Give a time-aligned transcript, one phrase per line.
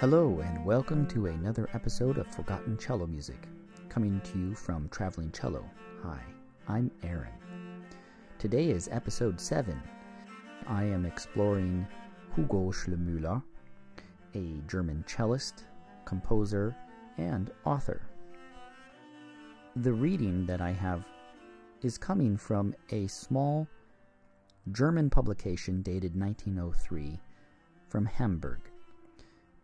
[0.00, 3.48] Hello, and welcome to another episode of Forgotten Cello Music,
[3.88, 5.64] coming to you from Traveling Cello.
[6.04, 6.20] Hi,
[6.68, 7.32] I'm Aaron.
[8.38, 9.82] Today is episode 7.
[10.68, 11.84] I am exploring
[12.36, 13.42] Hugo Schlemüller,
[14.36, 15.64] a German cellist,
[16.04, 16.76] composer,
[17.16, 18.00] and author.
[19.74, 21.04] The reading that I have
[21.82, 23.66] is coming from a small
[24.70, 27.18] German publication dated 1903
[27.88, 28.60] from Hamburg.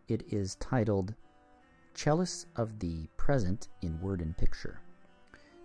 [0.07, 1.15] It is titled
[1.95, 4.79] Cellists of the Present in Word and Picture.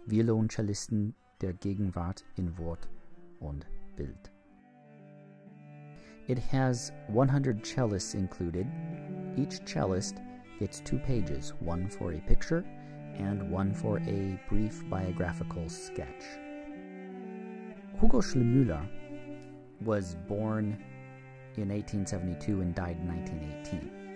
[0.09, 2.87] Violoncellisten der Gegenwart in Wort
[3.43, 4.31] und Bild.
[6.27, 8.67] It has 100 cellists included.
[9.37, 10.23] Each cellist
[10.59, 12.65] gets two pages, one for a picture
[13.19, 16.25] and one for a brief biographical sketch.
[18.01, 18.89] Hugo Schlemüller
[19.83, 20.83] was born
[21.59, 24.10] in 1872 and died in 1918.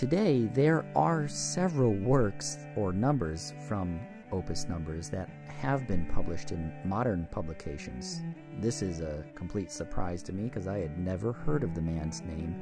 [0.00, 4.00] Today, there are several works or numbers from
[4.32, 5.28] opus numbers that
[5.60, 8.22] have been published in modern publications.
[8.60, 12.22] This is a complete surprise to me because I had never heard of the man's
[12.22, 12.56] name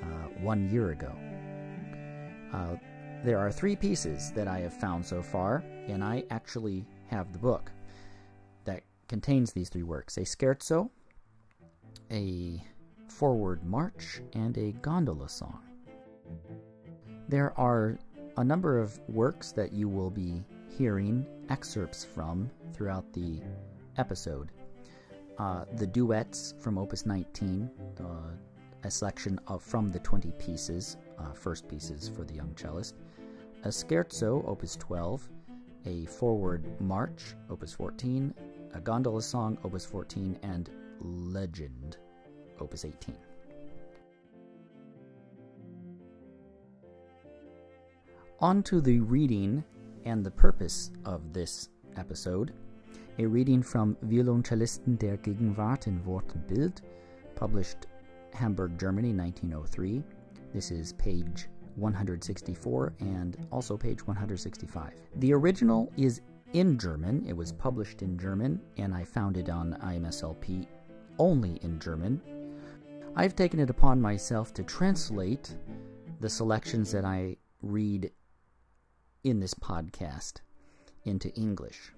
[0.00, 1.12] uh, one year ago.
[2.52, 2.76] Uh,
[3.24, 7.40] there are three pieces that I have found so far, and I actually have the
[7.40, 7.72] book
[8.64, 10.88] that contains these three works a scherzo,
[12.12, 12.62] a
[13.08, 15.67] forward march, and a gondola song.
[17.28, 17.98] There are
[18.36, 23.40] a number of works that you will be hearing excerpts from throughout the
[23.96, 24.50] episode.
[25.38, 27.70] Uh, the duets from Opus 19,
[28.00, 28.04] uh,
[28.84, 32.94] a selection of from the 20 pieces, uh, first pieces for the young cellist.
[33.64, 35.28] A scherzo, Opus 12,
[35.86, 38.34] a forward march, Opus 14,
[38.74, 40.70] a gondola song, Opus 14, and
[41.00, 41.96] legend,
[42.60, 43.16] Opus 18.
[48.40, 49.64] On to the reading
[50.04, 52.52] and the purpose of this episode.
[53.18, 56.82] A reading from Violoncellisten der Gegenwart in Wort und Bild,
[57.34, 57.88] published
[58.32, 60.04] Hamburg, Germany, 1903.
[60.54, 64.92] This is page 164 and also page 165.
[65.16, 66.20] The original is
[66.52, 67.26] in German.
[67.26, 70.64] It was published in German, and I found it on IMSLP
[71.18, 72.22] only in German.
[73.16, 75.56] I've taken it upon myself to translate
[76.20, 78.12] the selections that I read
[79.30, 80.34] in this podcast
[81.04, 81.92] into English.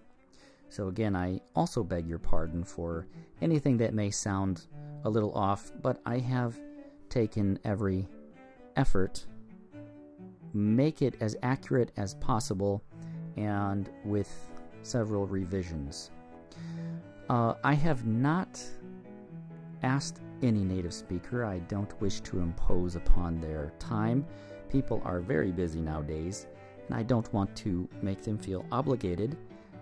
[0.68, 3.06] So, again, I also beg your pardon for
[3.42, 4.66] anything that may sound
[5.04, 6.58] a little off, but I have
[7.08, 8.08] taken every
[8.76, 9.26] effort
[10.54, 12.82] make it as accurate as possible
[13.36, 14.30] and with
[14.82, 16.10] several revisions.
[17.28, 18.62] Uh, I have not
[19.82, 21.44] asked any native speaker.
[21.44, 24.26] I don't wish to impose upon their time.
[24.70, 26.46] People are very busy nowadays,
[26.90, 29.36] and I don't want to make them feel obligated,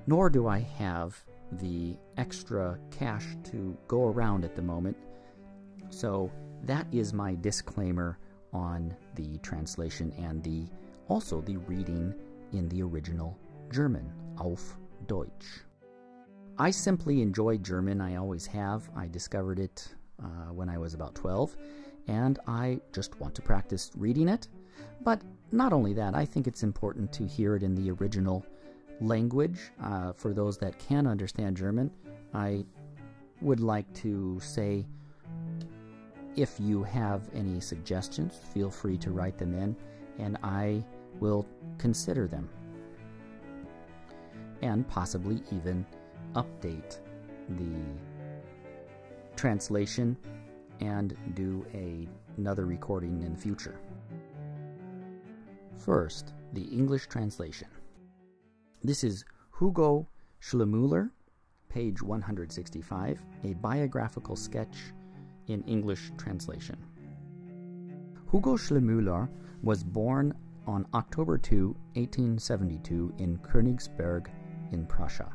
[0.07, 1.19] nor do I have
[1.53, 4.95] the extra cash to go around at the moment.
[5.89, 6.31] So
[6.65, 8.19] that is my disclaimer
[8.53, 10.67] on the translation and the
[11.09, 12.15] also the reading
[12.53, 13.39] in the original
[13.73, 14.77] German, auf
[15.07, 15.63] Deutsch.
[16.59, 18.91] I simply enjoy German, I always have.
[18.95, 19.89] I discovered it
[20.23, 21.57] uh, when I was about 12,
[22.07, 24.49] and I just want to practice reading it.
[25.03, 25.23] But
[25.53, 28.45] not only that, I think it's important to hear it in the original
[29.01, 29.59] language.
[29.83, 31.91] Uh, for those that can understand German,
[32.35, 32.65] I
[33.41, 34.85] would like to say
[36.37, 39.77] if you have any suggestions, feel free to write them in,
[40.19, 40.85] and I
[41.21, 41.47] will
[41.79, 42.49] consider them.
[44.63, 45.85] And possibly even
[46.35, 46.99] update
[47.51, 47.81] the
[49.37, 50.17] translation
[50.81, 52.07] and do a,
[52.37, 53.81] another recording in the future.
[55.79, 57.69] First, the English translation.
[58.83, 59.25] This is
[59.59, 60.09] Hugo
[60.43, 61.11] Schlemüller,
[61.69, 64.77] page 165, a biographical sketch
[65.47, 66.77] in English translation.
[68.33, 69.29] Hugo Schlemüller
[69.63, 70.35] was born
[70.67, 74.27] on October 2, 1872, in Königsberg
[74.73, 75.33] in Prussia.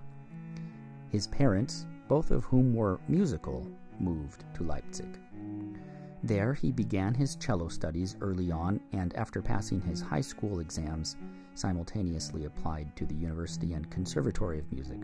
[1.10, 3.66] His parents, both of whom were musical,
[4.00, 5.18] moved to Leipzig.
[6.24, 11.18] There, he began his cello studies early on and, after passing his high school exams,
[11.54, 15.00] simultaneously applied to the University and Conservatory of Music.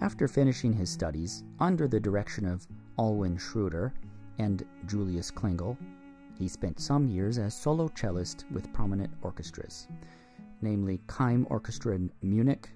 [0.00, 3.92] After finishing his studies, under the direction of Alwin Schroeder
[4.38, 5.76] and Julius Klengel,
[6.38, 9.88] he spent some years as solo cellist with prominent orchestras,
[10.62, 12.70] namely Keim Orchestra in Munich,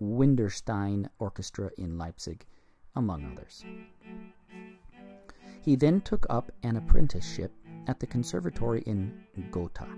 [0.00, 2.44] Winderstein Orchestra in Leipzig,
[2.96, 3.64] among others.
[5.62, 7.52] He then took up an apprenticeship
[7.86, 9.12] at the conservatory in
[9.50, 9.88] Gotha.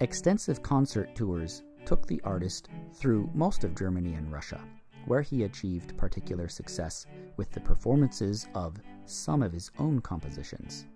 [0.00, 4.60] Extensive concert tours took the artist through most of Germany and Russia,
[5.06, 7.06] where he achieved particular success
[7.36, 8.76] with the performances of
[9.06, 10.86] some of his own compositions.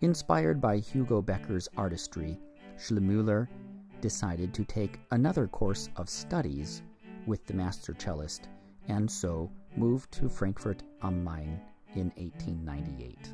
[0.00, 2.40] Inspired by Hugo Becker's artistry,
[2.76, 3.46] Schlemüller
[4.00, 6.82] decided to take another course of studies
[7.26, 8.48] with the master cellist
[8.88, 11.60] and so moved to Frankfurt am Main
[11.94, 13.32] in 1898.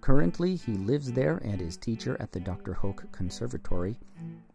[0.00, 2.72] Currently, he lives there and is teacher at the Dr.
[2.72, 3.98] Hoch Conservatory,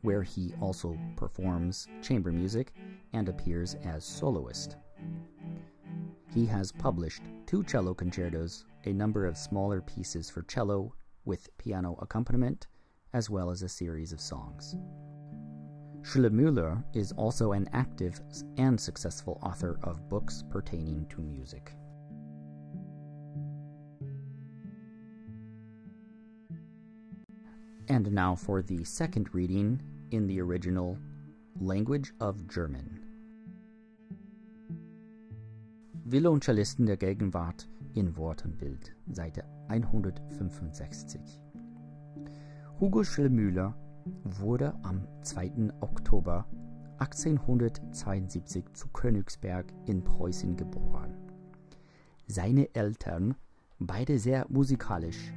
[0.02, 2.74] where he also performs chamber music
[3.14, 4.78] and appears as soloist.
[6.34, 10.96] He has published two cello concertos, a number of smaller pieces for cello
[11.26, 12.68] with piano accompaniment,
[13.14, 14.76] as well as a series of songs.
[16.02, 18.20] Schlemüller is also an active
[18.58, 21.74] and successful author of books pertaining to music.
[27.90, 29.82] And now for the second reading
[30.12, 30.98] in the original
[31.60, 33.00] language of German.
[36.06, 41.20] Violoncellisten der Gegenwart in Wortenbild, Seite 165.
[42.80, 43.74] Hugo Schillmüller
[44.24, 45.72] wurde am 2.
[45.82, 46.46] Oktober
[47.00, 51.18] 1872 zu Königsberg in Preußen geboren.
[52.28, 53.36] Seine Eltern,
[53.80, 55.34] beide sehr musikalisch,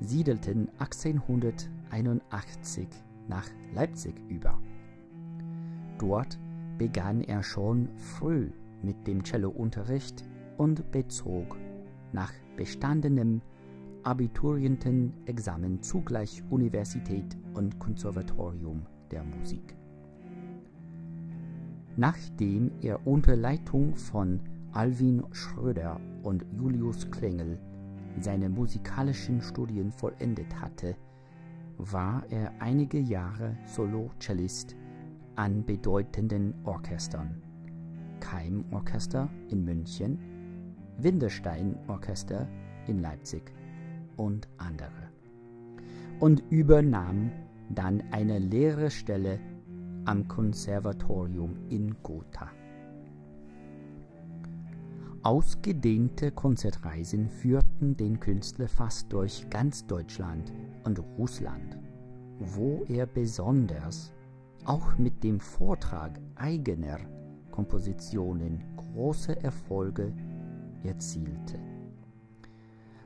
[0.00, 2.88] siedelten 1881
[3.28, 4.58] nach Leipzig über.
[5.98, 6.38] Dort
[6.78, 8.50] begann er schon früh
[8.82, 10.24] mit dem Cellounterricht
[10.56, 11.56] und bezog
[12.12, 13.42] nach bestandenem
[14.04, 19.76] Abiturientenexamen zugleich Universität und Konservatorium der Musik.
[21.96, 24.40] Nachdem er unter Leitung von
[24.72, 27.58] Alwin Schröder und Julius Klengel
[28.20, 30.96] seine musikalischen Studien vollendet hatte,
[31.78, 34.76] war er einige Jahre Solo-Cellist
[35.36, 37.42] an bedeutenden Orchestern.
[38.20, 40.18] Keim-Orchester in München,
[40.98, 42.48] Winderstein-Orchester
[42.88, 43.52] in Leipzig
[44.16, 45.10] und andere.
[46.18, 47.30] Und übernahm
[47.70, 49.38] dann eine Lehrerstelle
[50.04, 52.50] am Konservatorium in Gotha.
[55.28, 60.54] Ausgedehnte Konzertreisen führten den Künstler fast durch ganz Deutschland
[60.84, 61.78] und Russland,
[62.38, 64.14] wo er besonders
[64.64, 66.98] auch mit dem Vortrag eigener
[67.50, 70.14] Kompositionen große Erfolge
[70.82, 71.60] erzielte.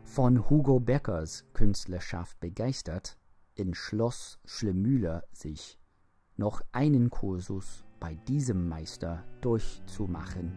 [0.04, 3.18] Von Hugo Beckers Künstlerschaft begeistert,
[3.56, 5.76] entschloss Schlemmüller sich,
[6.36, 10.52] noch einen Kursus bei diesem Meister durchzumachen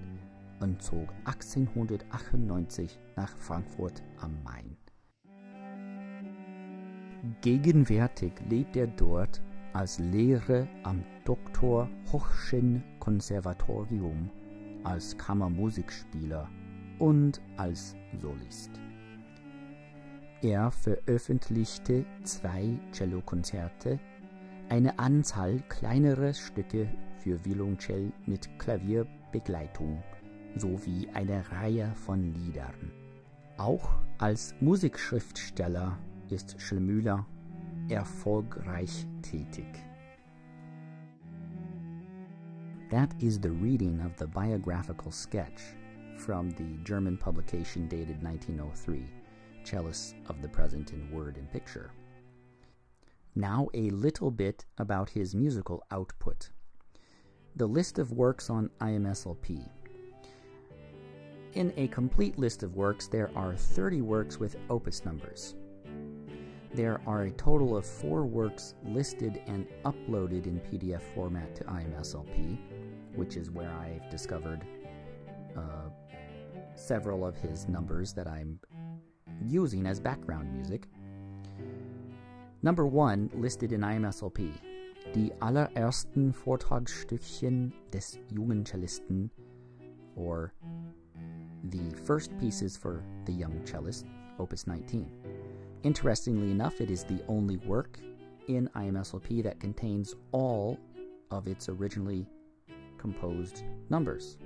[0.60, 4.78] und zog 1898 nach Frankfurt am Main.
[7.42, 9.42] Gegenwärtig lebt er dort
[9.74, 11.90] als Lehrer am Dr.
[12.12, 14.30] Hochschen Konservatorium,
[14.84, 16.48] als Kammermusikspieler
[17.00, 18.72] und als Solist.
[20.42, 24.00] Er veröffentlichte zwei Cellokonzerte,
[24.70, 26.88] eine Anzahl kleinerer Stücke
[27.18, 30.04] für Violoncell mit Klavierbegleitung
[30.56, 32.92] sowie eine Reihe von Liedern.
[33.58, 35.98] Auch als Musikschriftsteller
[36.30, 37.26] ist Schlemüller
[37.90, 39.68] erfolgreich tätig.
[42.90, 45.76] That is the reading of the biographical sketch
[46.18, 49.10] from the German publication dated 1903,
[49.64, 51.92] Cellists of the Present in Word and Picture.
[53.36, 56.52] Now, a little bit about his musical output.
[57.58, 59.68] The list of works on IMSLP
[61.56, 65.56] in a complete list of works, there are 30 works with opus numbers.
[66.74, 72.58] There are a total of four works listed and uploaded in PDF format to IMSLP,
[73.16, 74.66] which is where I've discovered
[75.56, 75.90] uh,
[76.76, 78.60] several of his numbers that I'm
[79.48, 80.88] using as background music.
[82.62, 84.52] Number one, listed in IMSLP,
[85.14, 89.30] die allerersten Vortragsstückchen des jungen Cellisten,
[90.18, 90.52] or
[91.70, 94.06] the first pieces for the young cellist,
[94.40, 95.10] Opus 19.
[95.84, 98.00] Interestingly enough, it is the only work
[98.48, 100.80] in IMSLP that contains all
[101.32, 102.28] of its originally
[102.98, 104.38] composed numbers.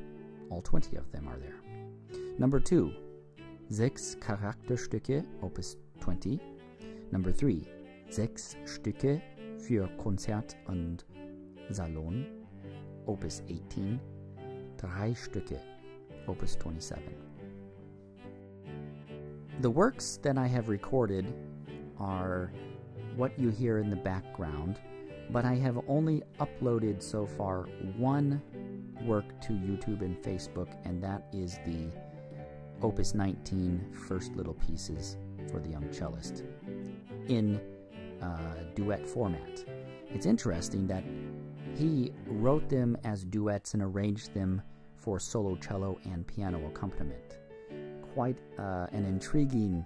[0.50, 1.62] All 20 of them are there.
[2.38, 2.92] Number 2,
[3.70, 6.40] Sechs Charakterstücke, Opus 20.
[7.12, 7.62] Number 3,
[8.10, 9.22] Sechs Stücke
[9.60, 11.06] für Konzert und
[11.70, 12.26] Salon,
[13.06, 14.00] Opus 18.
[14.78, 15.60] Drei Stücke,
[16.28, 17.04] Opus 27.
[19.62, 21.34] The works that I have recorded
[22.00, 22.52] are
[23.16, 24.80] what you hear in the background,
[25.32, 27.64] but I have only uploaded so far
[27.98, 28.42] one
[29.04, 31.90] work to YouTube and Facebook, and that is the
[32.82, 35.18] Opus 19 First Little Pieces
[35.52, 36.44] for the Young Cellist
[37.28, 37.60] in
[38.22, 38.38] uh,
[38.76, 39.66] duet format.
[40.08, 41.04] It's interesting that
[41.76, 44.62] he wrote them as duets and arranged them
[45.00, 47.38] for solo cello and piano accompaniment.
[48.14, 49.86] Quite uh, an intriguing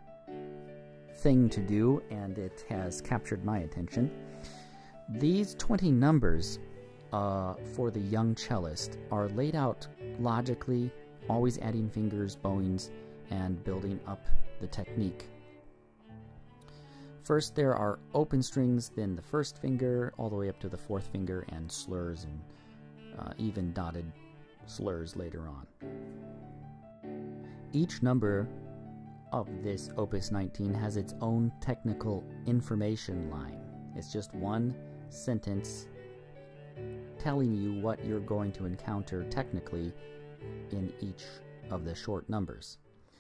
[1.18, 4.12] thing to do, and it has captured my attention.
[5.10, 6.60] These 20 numbers
[7.12, 9.88] uh, for the young cellist are laid out
[10.20, 10.92] logically,
[11.30, 12.90] always adding fingers, bowings,
[13.30, 14.26] and building up
[14.60, 15.26] the technique.
[17.24, 20.78] First, there are open strings, then the first finger, all the way up to the
[20.78, 22.40] fourth finger, and slurs and
[23.18, 24.12] uh, even dotted
[24.66, 25.68] slurs later on.
[27.72, 28.48] Each number
[29.32, 33.60] of this Opus 19 has its own technical information line.
[33.96, 34.76] It's just one
[35.10, 35.88] sentence
[37.18, 39.94] telling you what you're going to encounter technically
[40.72, 41.24] in each
[41.72, 42.78] of the short numbers.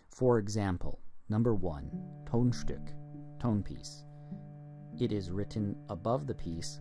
[0.10, 1.90] For example, number one,
[2.26, 2.90] Tonstück,
[3.40, 4.04] tone piece.
[5.00, 6.80] It is written above the piece,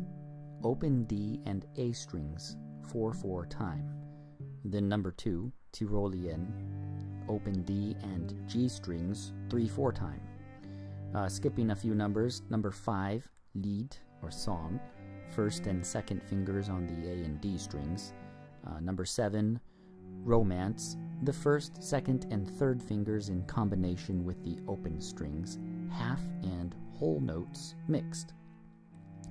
[0.63, 2.57] open D and A strings,
[2.89, 4.02] 4 4 time.
[4.65, 6.47] Then number two, Tyrolean,
[7.29, 10.21] open D and G strings, 3 4 time.
[11.15, 14.81] Uh, skipping a few numbers, number five, Lied or song,
[15.35, 18.15] first and second fingers on the A and D strings.
[18.67, 19.61] Uh, number seven,
[20.25, 25.59] romance, the first, second, and third fingers in combination with the open strings,
[25.91, 28.35] half and whole notes mixed.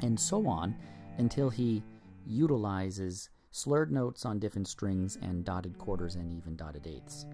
[0.01, 0.75] And so on
[1.17, 1.83] until he
[2.25, 7.25] utilizes slurred notes on different strings and dotted quarters and even dotted eighths.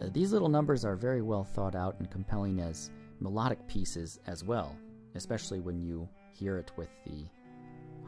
[0.00, 4.44] Uh, these little numbers are very well thought out and compelling as melodic pieces as
[4.44, 4.76] well,
[5.14, 7.24] especially when you hear it with the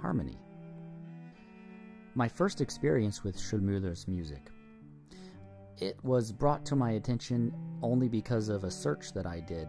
[0.01, 0.39] harmony.
[2.15, 4.51] My first experience with Schlemüller's music.
[5.79, 7.53] It was brought to my attention
[7.83, 9.69] only because of a search that I did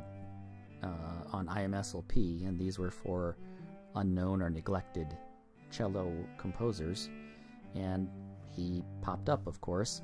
[0.82, 0.88] uh,
[1.34, 3.38] on IMSLP, and these were for
[3.96, 5.18] unknown or neglected
[5.72, 7.10] cello composers,
[7.76, 8.10] and
[8.50, 10.02] he popped up, of course.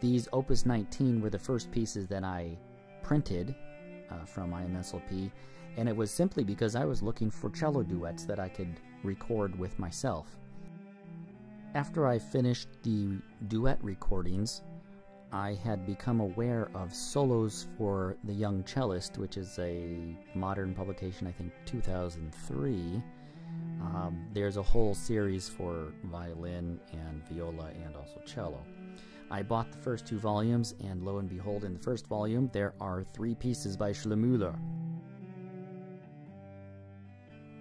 [0.00, 2.58] These Opus 19 were the first pieces that I
[3.02, 3.54] printed
[4.10, 5.30] uh, from IMSLP,
[5.76, 9.58] and it was simply because I was looking for cello duets that I could record
[9.58, 10.36] with myself.
[11.74, 14.62] After I finished the duet recordings,
[15.32, 21.26] I had become aware of Solos for the Young Cellist, which is a modern publication,
[21.26, 23.02] I think 2003.
[23.84, 28.60] Um, there's a whole series for violin and viola and also cello.
[29.30, 32.74] I bought the first two volumes, and lo and behold, in the first volume, there
[32.80, 34.54] are three pieces by Schlemüller.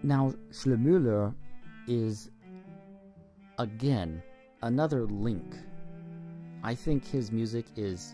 [0.03, 1.33] Now, Schlemüller
[1.87, 2.29] is,
[3.57, 4.21] again,
[4.61, 5.55] another link.
[6.63, 8.13] I think his music is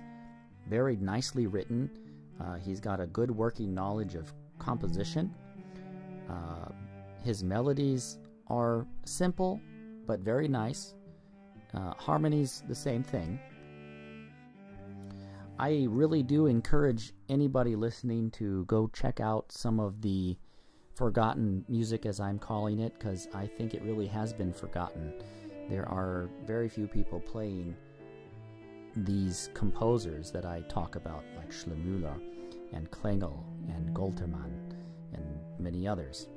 [0.67, 1.89] very nicely written.
[2.39, 5.33] Uh, he's got a good working knowledge of composition.
[6.29, 6.69] Uh,
[7.23, 9.61] his melodies are simple
[10.09, 10.95] but very nice.
[11.71, 13.39] Uh, harmonies, the same thing.
[15.59, 20.35] I really do encourage anybody listening to go check out some of the
[20.95, 25.13] forgotten music, as I'm calling it, because I think it really has been forgotten.
[25.69, 27.75] There are very few people playing
[28.95, 32.19] these composers that I talk about, like Schlemüller
[32.73, 34.73] and Klengel and Goltermann
[35.13, 36.29] and many others.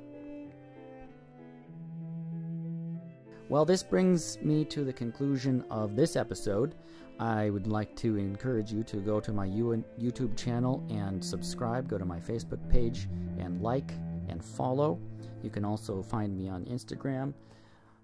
[3.49, 6.75] Well, this brings me to the conclusion of this episode.
[7.19, 11.87] I would like to encourage you to go to my YouTube channel and subscribe.
[11.87, 13.07] Go to my Facebook page
[13.37, 13.91] and like
[14.29, 14.99] and follow.
[15.43, 17.33] You can also find me on Instagram.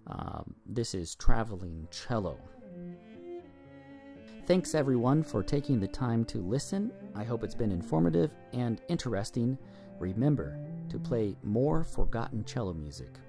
[0.08, 2.38] Um, this is Traveling Cello.
[4.46, 6.92] Thanks everyone for taking the time to listen.
[7.16, 9.58] I hope it's been informative and interesting.
[10.00, 13.20] Remember to play more forgotten cello music.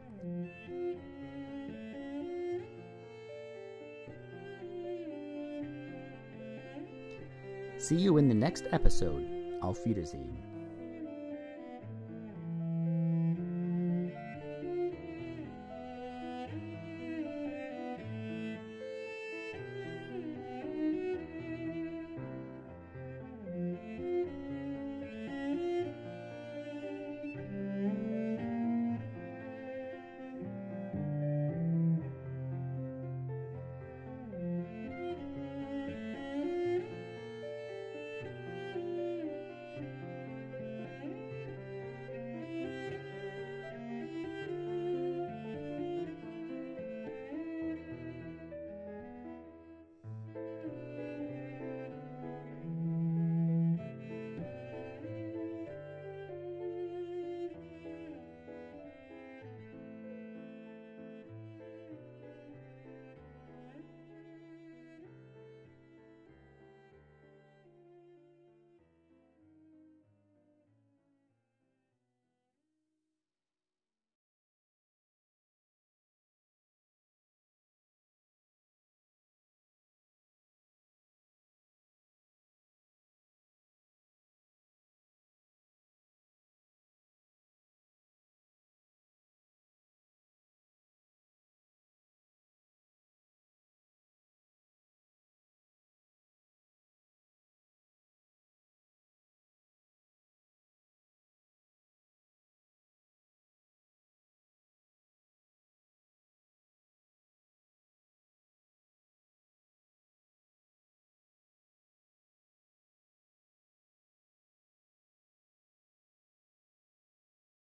[7.90, 9.26] See you in the next episode.
[9.62, 10.49] Auf Wiedersehen.